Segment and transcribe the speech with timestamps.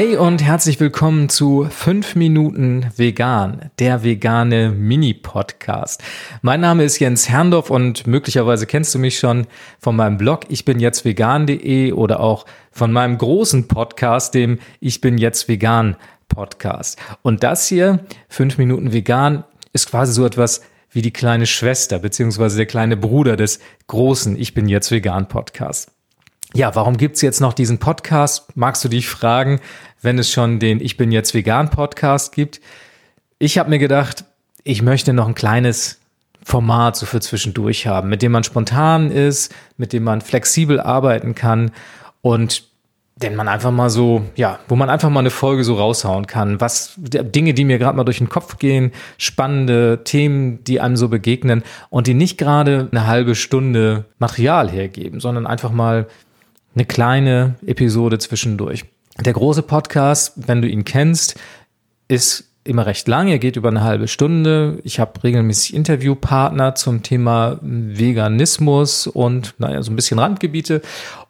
[0.00, 6.02] Hey und herzlich willkommen zu 5 Minuten Vegan, der vegane Mini-Podcast.
[6.40, 9.46] Mein Name ist Jens Herndorf und möglicherweise kennst du mich schon
[9.78, 15.02] von meinem Blog ich bin jetzt vegan.de oder auch von meinem großen Podcast, dem Ich
[15.02, 15.96] bin jetzt vegan
[16.30, 16.98] Podcast.
[17.20, 19.44] Und das hier, 5 Minuten Vegan,
[19.74, 24.54] ist quasi so etwas wie die kleine Schwester beziehungsweise der kleine Bruder des großen Ich
[24.54, 25.92] bin jetzt vegan Podcast.
[26.52, 28.56] Ja, warum gibt's jetzt noch diesen Podcast?
[28.56, 29.60] Magst du dich fragen,
[30.02, 32.60] wenn es schon den Ich bin jetzt vegan Podcast gibt?
[33.38, 34.24] Ich habe mir gedacht,
[34.64, 36.00] ich möchte noch ein kleines
[36.42, 41.36] Format so für zwischendurch haben, mit dem man spontan ist, mit dem man flexibel arbeiten
[41.36, 41.70] kann
[42.20, 42.64] und
[43.14, 46.60] den man einfach mal so, ja, wo man einfach mal eine Folge so raushauen kann,
[46.60, 51.08] was Dinge, die mir gerade mal durch den Kopf gehen, spannende Themen, die einem so
[51.08, 56.08] begegnen und die nicht gerade eine halbe Stunde Material hergeben, sondern einfach mal
[56.74, 58.84] eine kleine Episode zwischendurch.
[59.18, 61.38] Der große Podcast, wenn du ihn kennst,
[62.08, 63.28] ist immer recht lang.
[63.28, 64.78] Er geht über eine halbe Stunde.
[64.84, 70.82] Ich habe regelmäßig Interviewpartner zum Thema Veganismus und naja, so ein bisschen Randgebiete.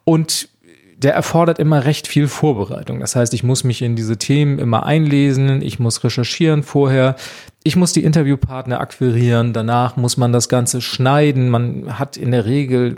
[0.03, 0.49] Und
[0.97, 2.99] der erfordert immer recht viel Vorbereitung.
[2.99, 7.15] Das heißt, ich muss mich in diese Themen immer einlesen, ich muss recherchieren vorher,
[7.63, 11.49] ich muss die Interviewpartner akquirieren, danach muss man das Ganze schneiden.
[11.49, 12.97] Man hat in der Regel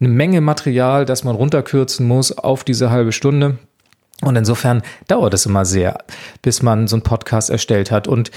[0.00, 3.58] eine Menge Material, das man runterkürzen muss auf diese halbe Stunde.
[4.22, 5.98] Und insofern dauert es immer sehr,
[6.42, 8.08] bis man so einen Podcast erstellt hat.
[8.08, 8.30] Und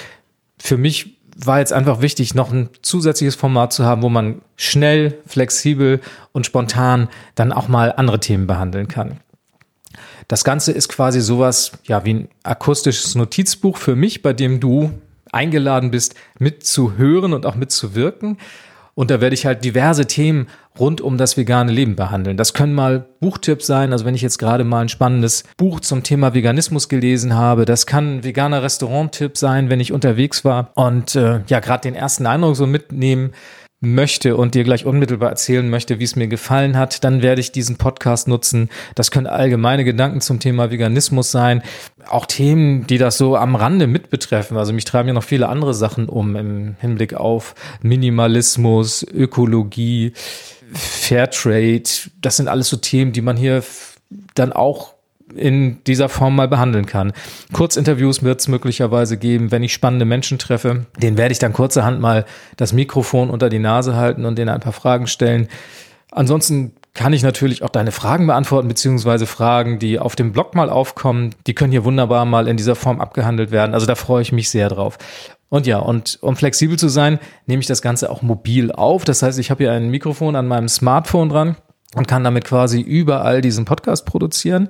[0.57, 5.17] für mich war jetzt einfach wichtig, noch ein zusätzliches Format zu haben, wo man schnell,
[5.25, 5.99] flexibel
[6.31, 9.19] und spontan dann auch mal andere Themen behandeln kann.
[10.27, 14.91] Das Ganze ist quasi sowas, ja, wie ein akustisches Notizbuch für mich, bei dem du
[15.31, 18.37] eingeladen bist, mitzuhören und auch mitzuwirken.
[18.95, 20.47] Und da werde ich halt diverse Themen
[20.79, 22.37] rund um das vegane Leben behandeln.
[22.37, 26.03] Das können mal Buchtipps sein, also wenn ich jetzt gerade mal ein spannendes Buch zum
[26.03, 31.15] Thema Veganismus gelesen habe, das kann ein veganer Restaurant-Tipp sein, wenn ich unterwegs war und
[31.15, 33.31] äh, ja gerade den ersten Eindruck so mitnehmen
[33.83, 37.51] möchte und dir gleich unmittelbar erzählen möchte, wie es mir gefallen hat, dann werde ich
[37.51, 38.69] diesen Podcast nutzen.
[38.95, 41.61] Das können allgemeine Gedanken zum Thema Veganismus sein,
[42.09, 44.57] auch Themen, die das so am Rande mit betreffen.
[44.57, 50.13] Also mich treiben ja noch viele andere Sachen um im Hinblick auf Minimalismus, Ökologie,
[50.73, 51.83] Fairtrade.
[52.21, 53.63] Das sind alles so Themen, die man hier
[54.33, 54.93] dann auch
[55.35, 57.13] in dieser Form mal behandeln kann.
[57.51, 60.85] Kurzinterviews wird es möglicherweise geben, wenn ich spannende Menschen treffe.
[60.97, 62.25] Den werde ich dann kurzerhand mal
[62.57, 65.47] das Mikrofon unter die Nase halten und denen ein paar Fragen stellen.
[66.11, 70.69] Ansonsten kann ich natürlich auch deine Fragen beantworten, beziehungsweise Fragen, die auf dem Blog mal
[70.69, 71.33] aufkommen.
[71.47, 73.73] Die können hier wunderbar mal in dieser Form abgehandelt werden.
[73.73, 74.99] Also da freue ich mich sehr drauf.
[75.49, 79.05] Und ja, und um flexibel zu sein, nehme ich das Ganze auch mobil auf.
[79.05, 81.57] Das heißt, ich habe hier ein Mikrofon an meinem Smartphone dran
[81.95, 84.69] und kann damit quasi überall diesen Podcast produzieren.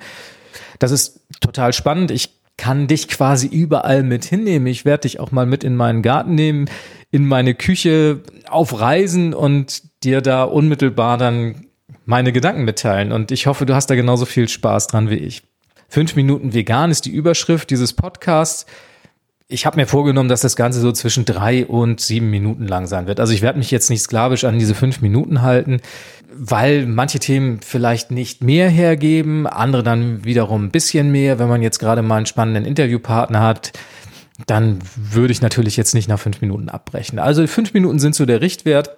[0.79, 2.11] Das ist total spannend.
[2.11, 4.67] Ich kann dich quasi überall mit hinnehmen.
[4.67, 6.69] Ich werde dich auch mal mit in meinen Garten nehmen,
[7.11, 11.65] in meine Küche, auf Reisen und dir da unmittelbar dann
[12.05, 13.11] meine Gedanken mitteilen.
[13.11, 15.43] Und ich hoffe, du hast da genauso viel Spaß dran wie ich.
[15.87, 18.65] Fünf Minuten vegan ist die Überschrift dieses Podcasts
[19.53, 23.05] ich habe mir vorgenommen, dass das Ganze so zwischen drei und sieben Minuten lang sein
[23.05, 23.19] wird.
[23.19, 25.79] Also ich werde mich jetzt nicht sklavisch an diese fünf Minuten halten,
[26.35, 31.37] weil manche Themen vielleicht nicht mehr hergeben, andere dann wiederum ein bisschen mehr.
[31.37, 33.73] Wenn man jetzt gerade mal einen spannenden Interviewpartner hat,
[34.47, 37.19] dann würde ich natürlich jetzt nicht nach fünf Minuten abbrechen.
[37.19, 38.97] Also fünf Minuten sind so der Richtwert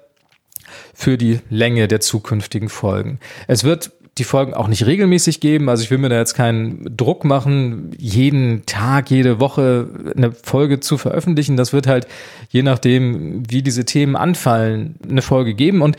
[0.94, 3.20] für die Länge der zukünftigen Folgen.
[3.48, 5.68] Es wird die Folgen auch nicht regelmäßig geben.
[5.68, 10.80] Also ich will mir da jetzt keinen Druck machen, jeden Tag, jede Woche eine Folge
[10.80, 11.58] zu veröffentlichen.
[11.58, 12.08] Das wird halt,
[12.50, 15.82] je nachdem, wie diese Themen anfallen, eine Folge geben.
[15.82, 15.98] Und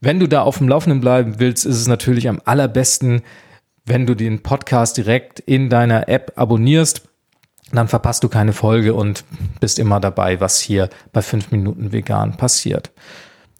[0.00, 3.22] wenn du da auf dem Laufenden bleiben willst, ist es natürlich am allerbesten,
[3.86, 7.08] wenn du den Podcast direkt in deiner App abonnierst.
[7.72, 9.24] Dann verpasst du keine Folge und
[9.60, 12.90] bist immer dabei, was hier bei 5 Minuten vegan passiert.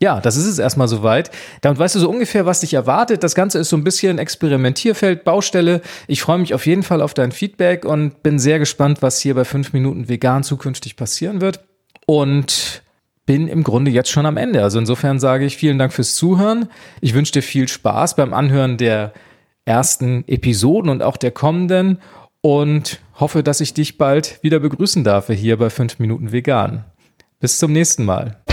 [0.05, 1.31] Ja, das ist es erstmal soweit.
[1.63, 3.23] Damit weißt du so ungefähr, was dich erwartet.
[3.23, 5.81] Das Ganze ist so ein bisschen Experimentierfeld, Baustelle.
[6.09, 9.35] Ich freue mich auf jeden Fall auf dein Feedback und bin sehr gespannt, was hier
[9.35, 11.61] bei 5 Minuten vegan zukünftig passieren wird.
[12.05, 12.83] Und
[13.25, 14.63] bin im Grunde jetzt schon am Ende.
[14.63, 16.69] Also insofern sage ich vielen Dank fürs Zuhören.
[17.01, 19.15] Ich wünsche dir viel Spaß beim Anhören der
[19.65, 21.99] ersten Episoden und auch der kommenden
[22.43, 26.85] und hoffe, dass ich dich bald wieder begrüßen darf hier bei 5 Minuten vegan.
[27.41, 28.44] Bis zum nächsten Mal.